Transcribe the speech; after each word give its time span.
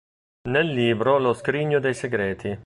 Nel 0.49 0.65
libro 0.65 1.19
"Lo 1.19 1.31
scrigno 1.31 1.79
dei 1.79 1.93
segreti. 1.93 2.59